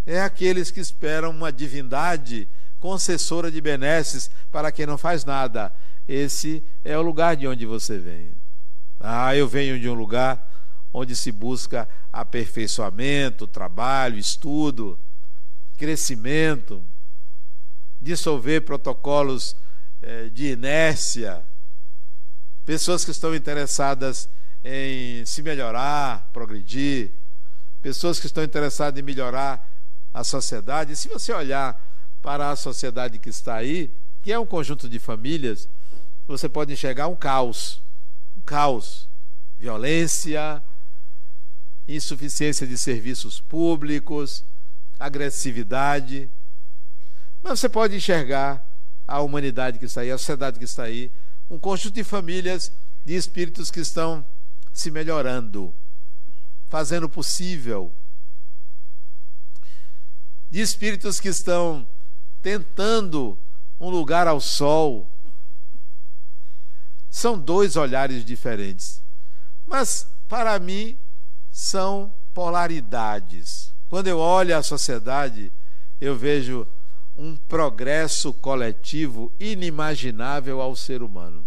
[0.05, 2.47] É aqueles que esperam uma divindade
[2.79, 5.73] concessora de benesses para quem não faz nada.
[6.07, 8.31] Esse é o lugar de onde você vem.
[8.99, 10.54] Ah, eu venho de um lugar
[10.95, 14.97] onde se busca aperfeiçoamento, trabalho, estudo,
[15.77, 16.81] crescimento,
[18.01, 19.57] dissolver protocolos
[20.01, 21.43] eh, de inércia,
[22.65, 24.29] pessoas que estão interessadas
[24.63, 27.11] em se melhorar, progredir,
[27.81, 29.69] pessoas que estão interessadas em melhorar
[30.13, 30.93] a sociedade.
[30.93, 31.77] E se você olhar
[32.21, 33.91] para a sociedade que está aí,
[34.23, 35.67] que é um conjunto de famílias,
[36.25, 37.81] você pode enxergar um caos.
[38.37, 39.09] Um caos.
[39.59, 40.63] Violência,
[41.87, 44.43] insuficiência de serviços públicos,
[44.99, 46.29] agressividade.
[47.43, 48.65] Mas você pode enxergar
[49.07, 51.11] a humanidade que está aí, a sociedade que está aí,
[51.49, 52.71] um conjunto de famílias,
[53.05, 54.25] de espíritos que estão
[54.73, 55.73] se melhorando,
[56.67, 57.91] fazendo o possível,
[60.49, 61.87] de espíritos que estão
[62.41, 63.37] tentando
[63.79, 65.09] um lugar ao sol,
[67.09, 69.01] são dois olhares diferentes.
[69.65, 70.97] Mas, para mim,
[71.55, 73.73] são polaridades.
[73.89, 75.49] Quando eu olho a sociedade,
[76.01, 76.67] eu vejo
[77.15, 81.45] um progresso coletivo inimaginável ao ser humano.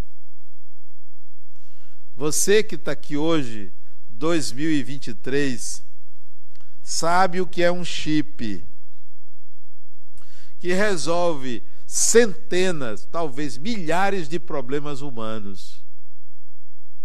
[2.16, 3.70] Você que está aqui hoje,
[4.12, 5.82] 2023,
[6.82, 8.64] sabe o que é um chip
[10.58, 15.82] que resolve centenas, talvez milhares de problemas humanos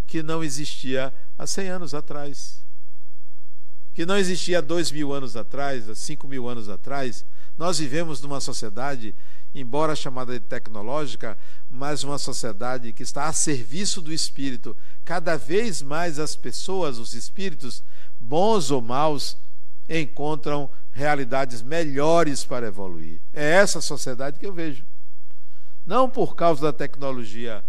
[0.06, 2.63] que não existia há 100 anos atrás.
[3.94, 7.24] Que não existia dois mil anos atrás, há cinco mil anos atrás.
[7.56, 9.14] Nós vivemos numa sociedade,
[9.54, 11.38] embora chamada de tecnológica,
[11.70, 14.76] mas uma sociedade que está a serviço do espírito.
[15.04, 17.82] Cada vez mais as pessoas, os espíritos,
[18.20, 19.36] bons ou maus,
[19.88, 23.20] encontram realidades melhores para evoluir.
[23.32, 24.84] É essa sociedade que eu vejo.
[25.86, 27.64] Não por causa da tecnologia,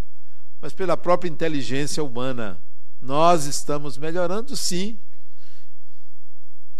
[0.60, 2.58] mas pela própria inteligência humana.
[3.00, 4.98] Nós estamos melhorando sim,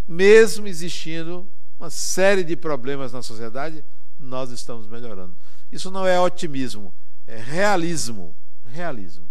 [0.07, 1.47] mesmo existindo
[1.79, 3.85] uma série de problemas na sociedade,
[4.19, 5.35] nós estamos melhorando.
[5.71, 6.93] Isso não é otimismo,
[7.27, 8.35] é realismo.
[8.73, 9.25] Realismo.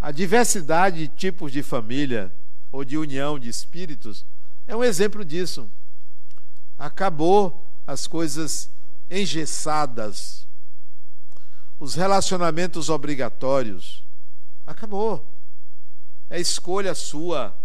[0.00, 2.32] A diversidade de tipos de família
[2.70, 4.24] ou de união de espíritos
[4.66, 5.68] é um exemplo disso.
[6.78, 8.70] Acabou as coisas
[9.10, 10.46] engessadas,
[11.78, 14.02] os relacionamentos obrigatórios.
[14.66, 15.24] Acabou.
[16.28, 17.56] É escolha sua.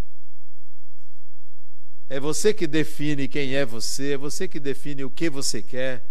[2.12, 6.04] É você que define quem é você, é você que define o que você quer.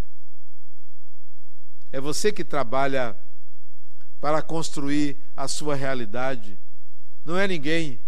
[1.93, 3.15] É você que trabalha
[4.19, 6.59] para construir a sua realidade.
[7.23, 8.01] Não é ninguém.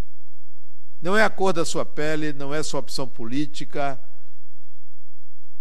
[1.03, 4.01] Não é a cor da sua pele, não é sua opção política,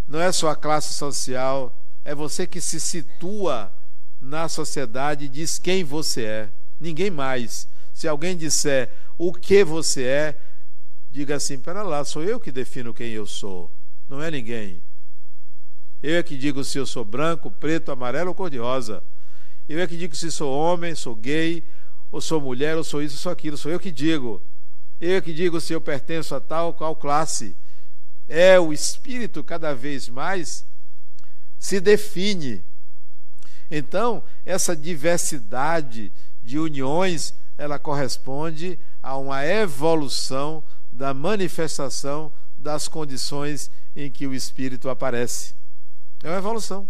[0.07, 1.77] não é sua classe social.
[2.05, 3.69] É você que se situa
[4.21, 6.49] na sociedade e diz quem você é.
[6.79, 7.67] Ninguém mais.
[7.93, 10.37] Se alguém disser o que você é,
[11.11, 13.69] diga assim: para lá, sou eu que defino quem eu sou,
[14.09, 14.81] não é ninguém.
[16.01, 19.03] Eu é que digo se eu sou branco, preto, amarelo ou cor-de-rosa.
[19.69, 21.63] Eu é que digo se sou homem, sou gay,
[22.11, 23.55] ou sou mulher, ou sou isso, ou sou aquilo.
[23.55, 24.41] Sou eu que digo.
[24.99, 27.55] Eu é que digo se eu pertenço a tal ou qual classe.
[28.27, 30.65] É o espírito cada vez mais
[31.59, 32.63] se define.
[33.69, 36.11] Então, essa diversidade
[36.43, 40.63] de uniões, ela corresponde a uma evolução
[41.01, 45.55] da manifestação das condições em que o espírito aparece.
[46.21, 46.87] É uma evolução.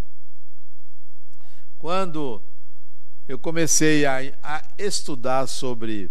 [1.78, 2.38] Quando
[3.26, 6.10] eu comecei a, a estudar sobre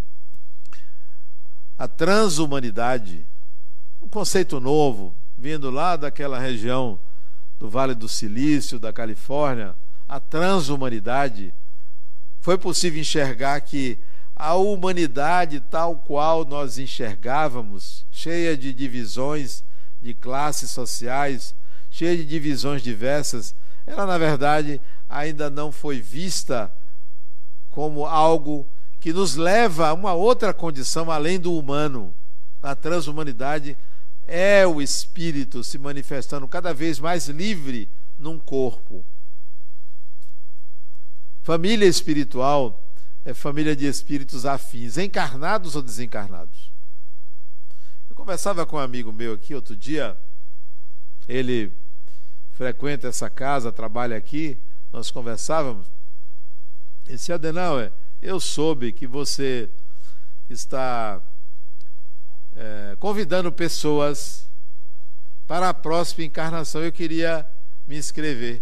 [1.78, 3.24] a transhumanidade,
[4.02, 7.00] um conceito novo, vindo lá daquela região
[7.60, 9.76] do Vale do Silício, da Califórnia,
[10.10, 11.54] a transhumanidade,
[12.40, 14.00] foi possível enxergar que
[14.41, 19.63] a humanidade tal qual nós enxergávamos, cheia de divisões
[20.01, 21.54] de classes sociais,
[21.91, 23.54] cheia de divisões diversas,
[23.86, 26.73] ela na verdade ainda não foi vista
[27.69, 28.65] como algo
[28.99, 32.12] que nos leva a uma outra condição além do humano.
[32.63, 33.77] A transhumanidade
[34.27, 39.06] é o espírito se manifestando cada vez mais livre num corpo.
[41.43, 42.82] Família espiritual
[43.23, 46.71] é família de espíritos afins, encarnados ou desencarnados.
[48.10, 50.17] Eu conversava com um amigo meu aqui outro dia,
[51.27, 51.71] ele
[52.53, 54.57] frequenta essa casa, trabalha aqui,
[54.91, 55.88] nós conversávamos.
[57.05, 59.69] Ele disse, Adenauer, eu soube que você
[60.49, 61.21] está
[62.55, 64.45] é, convidando pessoas
[65.47, 66.81] para a próxima encarnação.
[66.81, 67.45] Eu queria
[67.88, 68.62] me inscrever.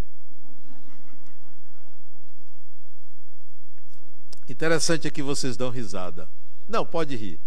[4.50, 6.28] Interessante é que vocês dão risada.
[6.68, 7.40] Não, pode rir.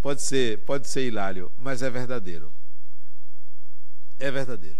[0.00, 2.50] Pode ser, pode ser hilário, mas é verdadeiro.
[4.18, 4.76] É verdadeiro.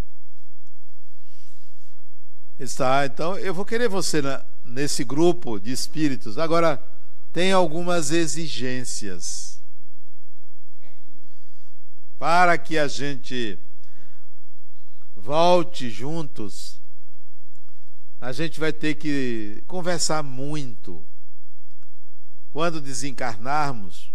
[2.58, 6.38] Está, então eu vou querer você na, nesse grupo de espíritos.
[6.38, 6.82] Agora,
[7.32, 9.60] tem algumas exigências
[12.18, 13.58] para que a gente
[15.16, 16.78] volte juntos.
[18.20, 21.02] A gente vai ter que conversar muito.
[22.52, 24.12] Quando desencarnarmos,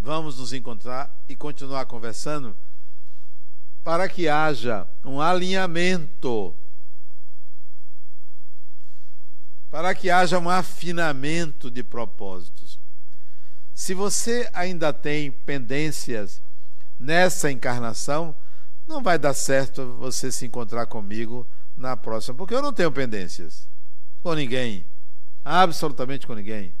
[0.00, 2.56] vamos nos encontrar e continuar conversando
[3.84, 6.54] para que haja um alinhamento
[9.70, 12.78] para que haja um afinamento de propósitos.
[13.74, 16.42] Se você ainda tem pendências
[16.98, 18.34] nessa encarnação,
[18.86, 23.68] não vai dar certo você se encontrar comigo na próxima, porque eu não tenho pendências
[24.22, 24.84] com ninguém,
[25.44, 26.72] absolutamente com ninguém.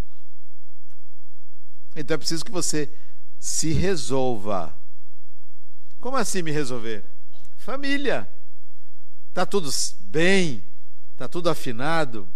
[1.94, 2.90] Então é preciso que você
[3.38, 4.74] se resolva.
[6.00, 7.04] Como assim me resolver?
[7.56, 8.28] Família.
[9.34, 9.70] Tá tudo
[10.00, 10.62] bem?
[11.16, 12.28] Tá tudo afinado?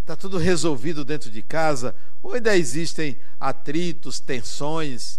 [0.00, 1.94] Está tudo resolvido dentro de casa?
[2.22, 5.18] Ou ainda existem atritos, tensões?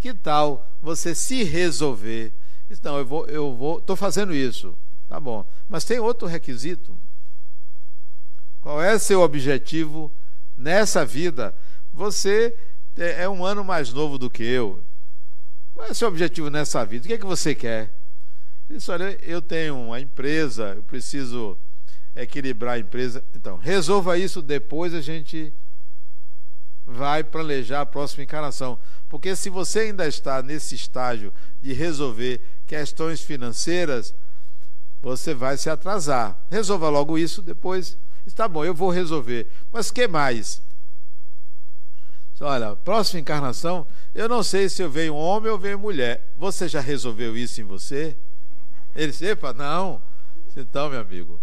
[0.00, 2.32] Que tal você se resolver?
[2.70, 4.76] Então, eu vou, eu vou, estou fazendo isso,
[5.08, 5.46] tá bom.
[5.68, 6.96] Mas tem outro requisito.
[8.60, 10.10] Qual é seu objetivo
[10.56, 11.54] nessa vida?
[11.98, 12.54] Você
[12.96, 14.80] é, é um ano mais novo do que eu.
[15.74, 17.04] Qual é o seu objetivo nessa vida?
[17.04, 17.92] O que é que você quer?
[18.70, 21.58] Ele olha, eu tenho uma empresa, eu preciso
[22.14, 23.24] equilibrar a empresa.
[23.34, 25.52] Então, resolva isso, depois a gente
[26.86, 28.78] vai planejar a próxima encarnação.
[29.08, 34.14] Porque se você ainda está nesse estágio de resolver questões financeiras,
[35.02, 36.46] você vai se atrasar.
[36.48, 39.48] Resolva logo isso, depois está bom, eu vou resolver.
[39.72, 40.62] Mas que mais?
[42.40, 46.32] Olha, próxima encarnação, eu não sei se eu venho homem ou venho mulher.
[46.36, 48.16] Você já resolveu isso em você?
[48.94, 50.00] Ele disse, epa, não.
[50.56, 51.40] Então, meu amigo,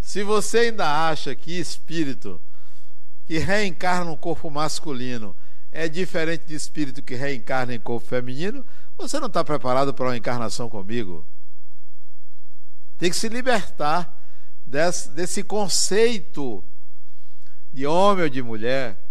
[0.00, 2.40] se você ainda acha que espírito
[3.26, 5.34] que reencarna no corpo masculino
[5.70, 8.64] é diferente de espírito que reencarna em corpo feminino,
[8.98, 11.24] você não está preparado para uma encarnação comigo.
[12.98, 14.12] Tem que se libertar
[14.66, 16.62] desse, desse conceito
[17.72, 19.01] de homem ou de mulher.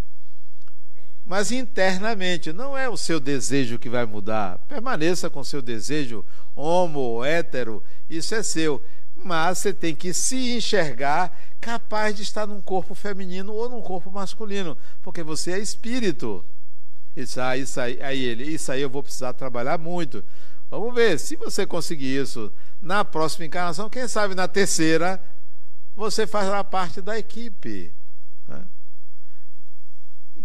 [1.32, 2.52] Mas internamente.
[2.52, 4.58] Não é o seu desejo que vai mudar.
[4.68, 8.84] Permaneça com seu desejo homo, hétero, isso é seu.
[9.16, 14.12] Mas você tem que se enxergar capaz de estar num corpo feminino ou num corpo
[14.12, 16.44] masculino, porque você é espírito.
[17.16, 20.22] Isso aí, isso aí, aí ele, isso aí eu vou precisar trabalhar muito.
[20.70, 22.52] Vamos ver, se você conseguir isso
[22.82, 25.24] na próxima encarnação, quem sabe na terceira,
[25.96, 27.94] você fará parte da equipe.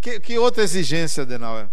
[0.01, 1.69] Que, que, outra exigência, Adenauer?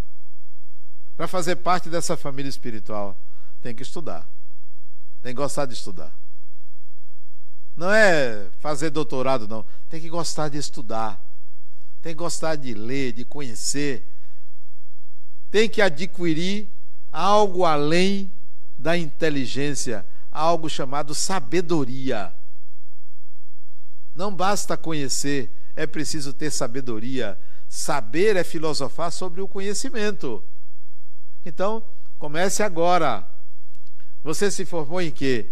[1.16, 3.18] Para fazer parte dessa família espiritual,
[3.62, 4.28] tem que estudar.
[5.22, 6.14] Tem que gostar de estudar.
[7.76, 9.66] Não é fazer doutorado, não.
[9.90, 11.20] Tem que gostar de estudar.
[12.02, 14.06] Tem que gostar de ler, de conhecer.
[15.50, 16.68] Tem que adquirir
[17.12, 18.32] algo além
[18.78, 22.34] da inteligência, algo chamado sabedoria.
[24.16, 27.40] Não basta conhecer, é preciso ter sabedoria.
[27.74, 30.44] Saber é filosofar sobre o conhecimento.
[31.44, 31.84] Então,
[32.20, 33.26] comece agora.
[34.24, 35.50] Você se formou em quê?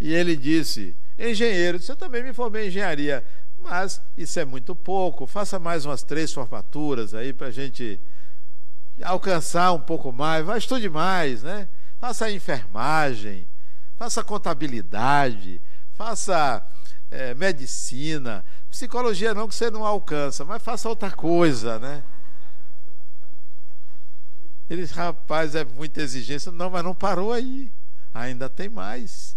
[0.00, 1.78] E ele disse: engenheiro.
[1.88, 3.24] Eu também me formei em engenharia,
[3.60, 5.24] mas isso é muito pouco.
[5.24, 8.00] Faça mais umas três formaturas aí para a gente
[9.00, 10.44] alcançar um pouco mais.
[10.44, 11.68] Vai estude mais, né?
[12.00, 13.46] faça enfermagem,
[13.96, 15.60] faça contabilidade,
[15.94, 16.60] faça
[17.12, 22.02] é, medicina, psicologia não que você não alcança, mas faça outra coisa, né?
[24.68, 26.50] Ele, rapaz, é muita exigência.
[26.50, 27.70] Não, mas não parou aí.
[28.14, 29.36] Ainda tem mais.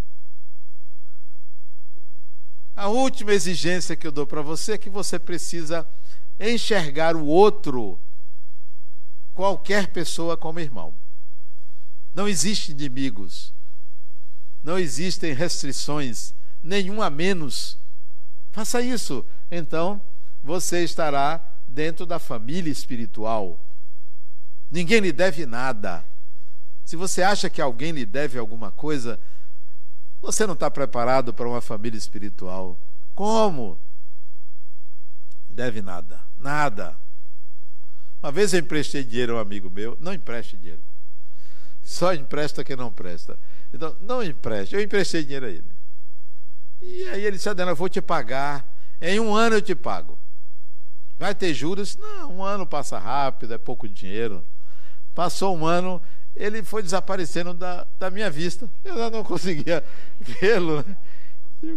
[2.73, 5.86] A última exigência que eu dou para você é que você precisa
[6.39, 7.99] enxergar o outro,
[9.33, 10.93] qualquer pessoa, como irmão.
[12.13, 13.53] Não existem inimigos.
[14.63, 16.33] Não existem restrições,
[16.63, 17.77] nenhum a menos.
[18.56, 19.26] Faça isso.
[19.51, 19.99] Então,
[20.41, 23.60] você estará dentro da família espiritual.
[24.72, 26.06] Ninguém lhe deve nada.
[26.86, 29.20] Se você acha que alguém lhe deve alguma coisa,
[30.22, 32.80] você não está preparado para uma família espiritual.
[33.14, 33.78] Como?
[35.49, 36.22] Deve nada.
[36.39, 36.95] Nada.
[38.24, 39.97] Uma vez eu emprestei dinheiro a um amigo meu.
[39.99, 40.82] Não empreste dinheiro.
[41.84, 43.38] Só empresta quem não presta.
[43.74, 44.76] Então, não empreste.
[44.76, 45.74] Eu emprestei dinheiro a ele.
[46.86, 48.63] E aí ele disse, Adena, eu vou te pagar.
[49.01, 50.17] Em um ano eu te pago.
[51.17, 51.97] Vai ter juros?
[51.97, 54.45] Não, um ano passa rápido, é pouco dinheiro.
[55.15, 56.01] Passou um ano,
[56.36, 58.69] ele foi desaparecendo da, da minha vista.
[58.83, 59.83] Eu já não conseguia
[60.19, 60.83] vê-lo.
[60.83, 60.95] Né?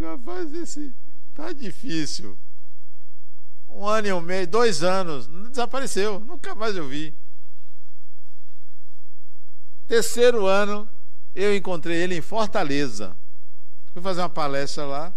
[0.02, 0.92] Rapaz, esse
[1.34, 2.36] tá difícil.
[3.70, 7.14] Um ano e um mês, dois anos, desapareceu, nunca mais eu vi.
[9.86, 10.88] Terceiro ano,
[11.34, 13.16] eu encontrei ele em Fortaleza.
[13.98, 15.12] Fui fazer uma palestra lá.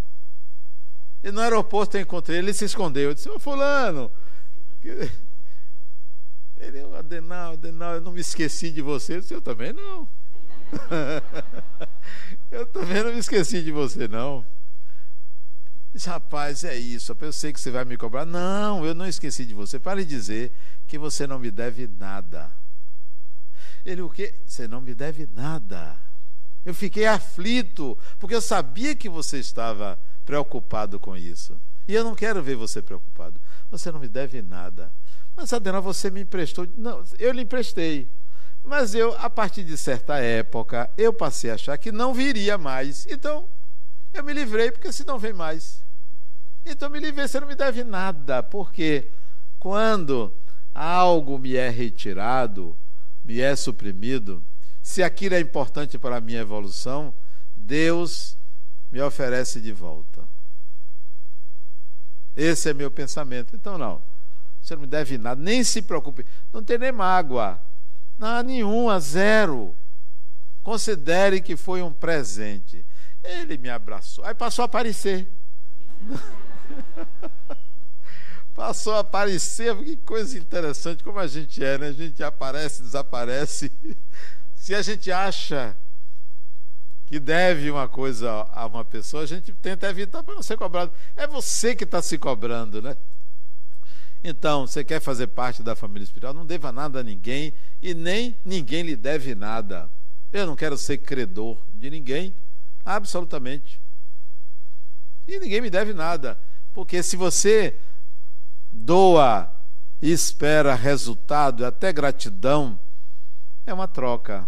[1.24, 3.10] E no aeroporto eu encontrei ele, ele se escondeu.
[3.10, 4.12] Eu disse, ô fulano.
[6.58, 9.16] Ele, Adenal, Adenal, eu não me esqueci de você.
[9.16, 10.08] Eu disse, eu também não.
[12.52, 14.46] eu também não me esqueci de você, não.
[15.94, 17.16] Disse, rapaz, é isso.
[17.20, 18.26] Eu sei que você vai me cobrar.
[18.26, 19.80] Não, eu não esqueci de você.
[19.80, 20.52] Para de dizer
[20.88, 22.52] que você não me deve nada.
[23.86, 24.34] Ele, o quê?
[24.46, 25.98] Você não me deve nada.
[26.66, 31.60] Eu fiquei aflito, porque eu sabia que você estava preocupado com isso.
[31.88, 33.40] E eu não quero ver você preocupado.
[33.70, 34.92] Você não me deve nada.
[35.36, 36.68] Mas, Adena, você me emprestou.
[36.78, 38.08] Não, eu lhe emprestei.
[38.64, 43.08] Mas eu, a partir de certa época, eu passei a achar que não viria mais.
[43.08, 43.46] Então,
[44.14, 45.84] eu me livrei, porque se não vem mais.
[46.66, 48.44] Então, me livrei, você não me deve nada.
[48.44, 49.10] Porque
[49.60, 50.32] quando
[50.76, 52.76] algo me é retirado,
[53.24, 54.44] me é suprimido,
[54.92, 57.14] se aquilo é importante para a minha evolução,
[57.56, 58.38] Deus
[58.92, 60.22] me oferece de volta.
[62.36, 63.56] Esse é meu pensamento.
[63.56, 64.02] Então, não.
[64.62, 66.26] Você não me deve nada, nem se preocupe.
[66.52, 67.58] Não tem nem mágoa.
[68.20, 69.74] Não, nenhuma, zero.
[70.62, 72.84] Considere que foi um presente.
[73.24, 74.26] Ele me abraçou.
[74.26, 75.26] Aí passou a aparecer.
[78.54, 79.74] passou a aparecer.
[79.78, 81.88] Que coisa interessante, como a gente é, né?
[81.88, 83.72] A gente aparece, desaparece.
[84.62, 85.76] Se a gente acha
[87.08, 90.92] que deve uma coisa a uma pessoa, a gente tenta evitar para não ser cobrado.
[91.16, 92.96] É você que está se cobrando, né?
[94.24, 97.52] Então, você quer fazer parte da família espiritual, não deva nada a ninguém
[97.82, 99.90] e nem ninguém lhe deve nada.
[100.32, 102.32] Eu não quero ser credor de ninguém,
[102.86, 103.82] absolutamente.
[105.28, 106.38] E ninguém me deve nada,
[106.72, 107.76] porque se você
[108.72, 109.52] doa
[110.00, 112.80] e espera resultado, até gratidão,
[113.66, 114.48] é uma troca.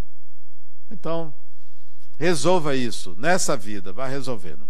[0.91, 1.33] Então,
[2.17, 4.67] resolva isso nessa vida, vá resolvendo.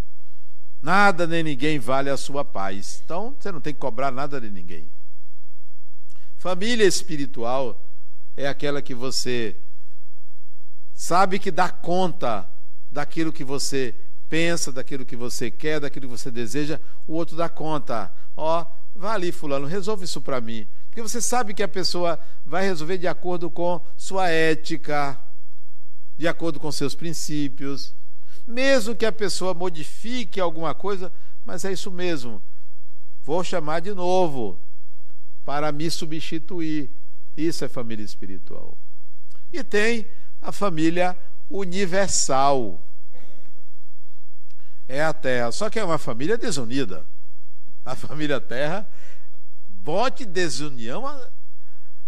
[0.82, 3.02] Nada nem ninguém vale a sua paz.
[3.06, 4.90] Então, você não tem que cobrar nada de ninguém.
[6.38, 7.80] Família espiritual
[8.36, 9.56] é aquela que você
[10.94, 12.48] sabe que dá conta
[12.92, 13.96] daquilo que você
[14.30, 18.12] pensa, daquilo que você quer, daquilo que você deseja, o outro dá conta.
[18.36, 18.66] Ó, oh,
[19.00, 20.68] vá ali, fulano, resolve isso para mim.
[20.94, 25.20] Porque você sabe que a pessoa vai resolver de acordo com sua ética,
[26.16, 27.96] de acordo com seus princípios.
[28.46, 31.12] Mesmo que a pessoa modifique alguma coisa,
[31.44, 32.40] mas é isso mesmo.
[33.26, 34.56] Vou chamar de novo
[35.44, 36.92] para me substituir.
[37.36, 38.78] Isso é família espiritual.
[39.52, 40.06] E tem
[40.40, 41.18] a família
[41.50, 42.80] universal.
[44.88, 45.52] É a Terra.
[45.52, 47.04] Só que é uma família desunida.
[47.84, 48.88] A família Terra
[49.84, 51.04] bote desunião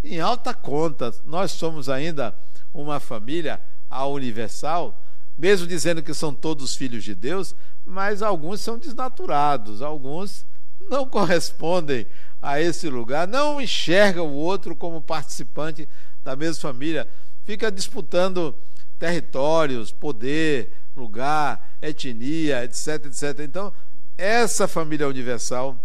[0.04, 1.14] em alta conta.
[1.26, 2.36] Nós somos ainda
[2.74, 3.60] uma família
[3.90, 5.00] a universal,
[5.38, 7.56] mesmo dizendo que são todos filhos de Deus,
[7.86, 10.46] mas alguns são desnaturados, alguns
[10.90, 12.08] não correspondem
[12.42, 15.88] a esse lugar, não enxergam o outro como participante
[16.24, 17.08] da mesma família,
[17.44, 18.56] fica disputando
[18.98, 23.40] territórios, poder, lugar, etnia, etc, etc.
[23.42, 23.72] Então,
[24.18, 25.78] essa família universal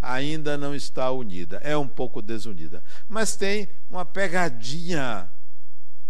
[0.00, 5.28] ainda não está unida, é um pouco desunida, mas tem uma pegadinha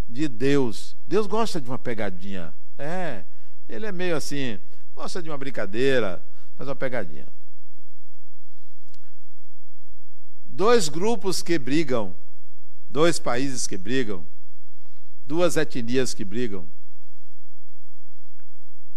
[0.09, 0.97] de Deus.
[1.07, 2.53] Deus gosta de uma pegadinha.
[2.79, 3.25] É,
[3.69, 4.59] ele é meio assim,
[4.95, 6.23] gosta de uma brincadeira,
[6.57, 7.27] faz uma pegadinha.
[10.47, 12.15] Dois grupos que brigam,
[12.91, 14.25] dois países que brigam,
[15.27, 16.67] duas etnias que brigam,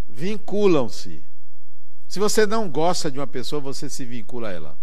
[0.10, 1.24] vinculam-se.
[2.12, 4.78] Se você não gosta de uma pessoa, você se vincula a ela.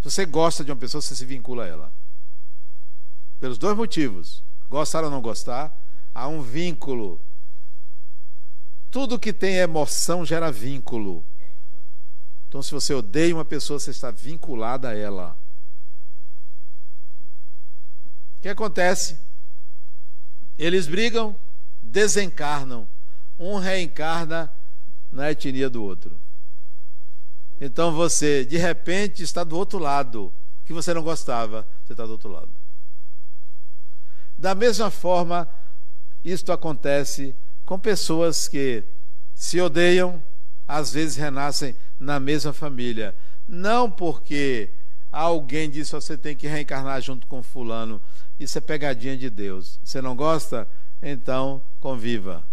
[0.00, 1.92] Se você gosta de uma pessoa, você se vincula a ela.
[3.38, 4.42] Pelos dois motivos.
[4.70, 5.70] Gostar ou não gostar,
[6.14, 7.20] há um vínculo.
[8.90, 11.22] Tudo que tem emoção gera vínculo.
[12.48, 15.36] Então, se você odeia uma pessoa, você está vinculada a ela.
[18.38, 19.18] O que acontece?
[20.58, 21.36] Eles brigam,
[21.82, 22.88] desencarnam.
[23.38, 24.50] Um reencarna
[25.12, 26.16] na etnia do outro.
[27.60, 30.32] Então você, de repente, está do outro lado,
[30.64, 32.50] que você não gostava, você está do outro lado.
[34.36, 35.48] Da mesma forma,
[36.24, 37.34] isto acontece
[37.64, 38.84] com pessoas que
[39.34, 40.22] se odeiam,
[40.66, 43.14] às vezes renascem na mesma família.
[43.48, 44.70] Não porque
[45.10, 48.00] alguém disse você tem que reencarnar junto com fulano.
[48.38, 49.80] Isso é pegadinha de Deus.
[49.82, 50.68] Você não gosta?
[51.02, 52.44] Então conviva.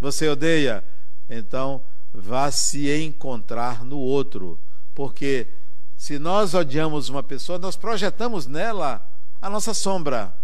[0.00, 0.82] Você odeia?
[1.28, 4.58] Então vá se encontrar no outro.
[4.94, 5.48] Porque
[5.96, 9.06] se nós odiamos uma pessoa, nós projetamos nela
[9.40, 10.34] a nossa sombra.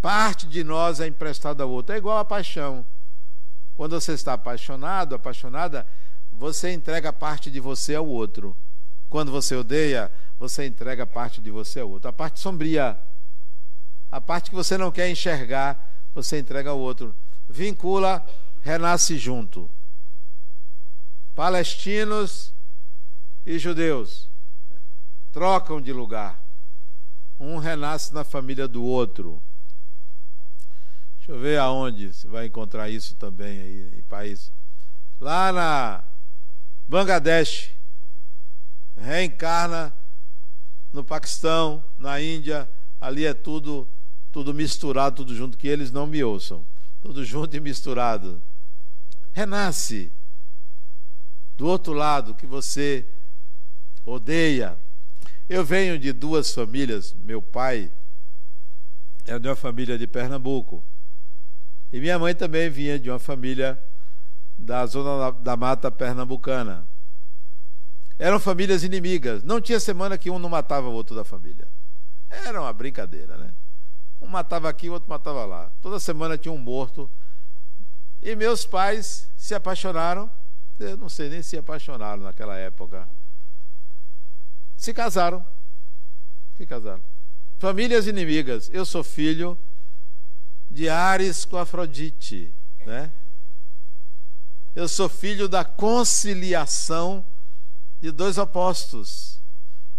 [0.00, 1.94] Parte de nós é emprestada ao outro.
[1.94, 2.84] É igual a paixão.
[3.76, 5.86] Quando você está apaixonado, apaixonada,
[6.32, 8.56] você entrega parte de você ao outro.
[9.08, 12.08] Quando você odeia, você entrega parte de você ao outro.
[12.08, 12.98] A parte sombria,
[14.10, 17.14] a parte que você não quer enxergar, você entrega ao outro.
[17.48, 18.24] Vincula
[18.62, 19.70] renasce junto.
[21.34, 22.52] Palestinos
[23.46, 24.28] e judeus
[25.32, 26.40] trocam de lugar.
[27.38, 29.40] Um renasce na família do outro.
[31.18, 34.52] Deixa eu ver aonde você vai encontrar isso também aí em país.
[35.20, 36.04] Lá na
[36.88, 37.70] Bangladesh,
[38.96, 39.92] reencarna
[40.92, 42.68] no Paquistão, na Índia,
[43.00, 43.88] ali é tudo
[44.32, 46.64] tudo misturado, tudo junto, que eles não me ouçam.
[47.02, 48.40] Tudo junto e misturado
[49.32, 50.12] renasce
[51.56, 53.06] do outro lado que você
[54.04, 54.76] odeia.
[55.48, 57.90] Eu venho de duas famílias, meu pai
[59.26, 60.82] é de uma família de Pernambuco.
[61.92, 63.80] E minha mãe também vinha de uma família
[64.56, 66.86] da zona da mata pernambucana.
[68.18, 69.42] Eram famílias inimigas.
[69.42, 71.66] Não tinha semana que um não matava o outro da família.
[72.28, 73.50] Era uma brincadeira, né?
[74.20, 75.70] Um matava aqui, o outro matava lá.
[75.80, 77.10] Toda semana tinha um morto
[78.22, 80.30] e meus pais se apaixonaram,
[80.78, 83.08] eu não sei nem se apaixonaram naquela época.
[84.76, 85.44] Se casaram.
[86.56, 87.02] Se casaram.
[87.58, 88.70] Famílias inimigas.
[88.72, 89.58] Eu sou filho
[90.70, 92.52] de Ares com Afrodite,
[92.86, 93.10] né?
[94.74, 97.24] Eu sou filho da conciliação
[98.00, 99.38] de dois opostos.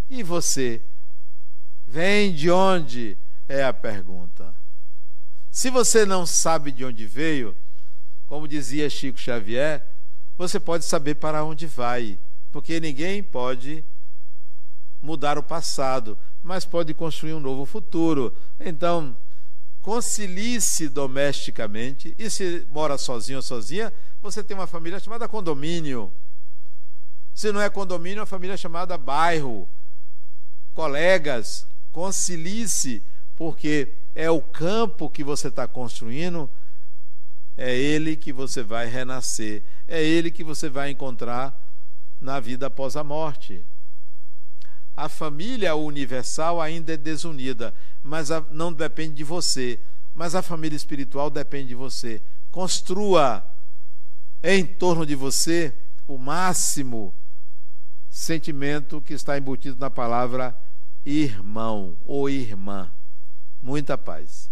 [0.09, 0.81] E você?
[1.85, 3.17] Vem de onde?
[3.47, 4.55] É a pergunta.
[5.51, 7.55] Se você não sabe de onde veio,
[8.31, 9.85] como dizia Chico Xavier,
[10.37, 12.17] você pode saber para onde vai,
[12.49, 13.83] porque ninguém pode
[15.01, 18.33] mudar o passado, mas pode construir um novo futuro.
[18.57, 19.17] Então,
[19.81, 26.09] concilie-se domesticamente, e se mora sozinho ou sozinha, você tem uma família chamada condomínio.
[27.35, 29.67] Se não é condomínio, é uma família chamada bairro.
[30.73, 33.03] colegas, concilie-se,
[33.35, 36.49] porque é o campo que você está construindo,
[37.61, 41.55] é ele que você vai renascer, é ele que você vai encontrar
[42.19, 43.63] na vida após a morte.
[44.97, 49.79] A família universal ainda é desunida, mas não depende de você.
[50.15, 52.19] Mas a família espiritual depende de você.
[52.49, 53.45] Construa
[54.41, 55.71] em torno de você
[56.07, 57.13] o máximo
[58.09, 60.57] sentimento que está embutido na palavra
[61.05, 62.91] irmão ou irmã.
[63.61, 64.49] Muita paz.